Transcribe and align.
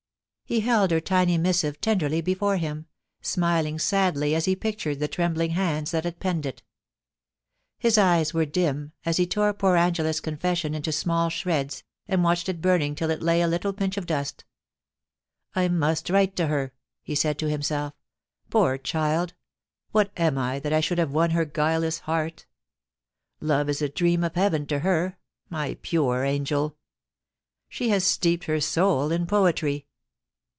* 0.51 0.51
He 0.51 0.59
held 0.59 0.91
her 0.91 0.99
tiny 0.99 1.37
missive 1.37 1.79
tenderly 1.79 2.19
before 2.19 2.57
him, 2.57 2.87
smiling 3.21 3.79
sadly 3.79 4.35
as 4.35 4.43
he 4.43 4.53
pictured 4.53 4.99
the 4.99 5.07
trembling 5.07 5.51
hands 5.51 5.91
that 5.91 6.03
had 6.03 6.19
penned 6.19 6.45
it 6.45 6.61
His 7.79 7.97
eyes 7.97 8.33
were 8.33 8.43
dim 8.45 8.91
as 9.05 9.15
he 9.15 9.25
tore 9.25 9.53
poor 9.53 9.77
Angela's 9.77 10.19
confession 10.19 10.75
into 10.75 10.91
small 10.91 11.29
shreds, 11.29 11.85
and 12.05 12.21
watched 12.21 12.49
it 12.49 12.59
burning 12.59 12.95
till 12.95 13.11
it 13.11 13.21
lay 13.23 13.39
a 13.41 13.47
little 13.47 13.71
pinch 13.71 13.95
of 13.95 14.05
dust' 14.05 14.43
I 15.55 15.69
must 15.69 16.09
write 16.09 16.35
to 16.35 16.47
her,' 16.47 16.73
he 17.01 17.15
said 17.15 17.39
to 17.39 17.49
himself. 17.49 17.93
* 18.23 18.49
Poor 18.51 18.77
child! 18.77 19.33
What 19.93 20.11
am 20.17 20.37
I 20.37 20.59
that 20.59 20.73
I 20.73 20.81
should 20.81 20.97
have 20.97 21.13
won 21.13 21.29
her 21.29 21.45
guileless 21.45 21.99
heart? 21.99 22.45
Love 23.39 23.69
is 23.69 23.81
a 23.81 23.87
dream 23.87 24.21
of 24.21 24.35
heaven 24.35 24.65
to 24.67 24.79
her— 24.79 25.17
my 25.49 25.77
pure 25.81 26.25
Angel 26.25 26.75
\ 27.21 27.69
She 27.69 27.87
has 27.87 28.03
steeped 28.03 28.43
her 28.45 28.59
soul 28.59 29.13
in 29.13 29.25
poetry. 29.25 29.87